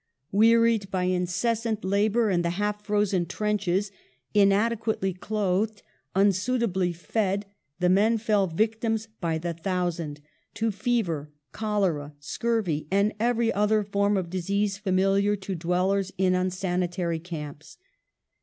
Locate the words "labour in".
1.85-2.41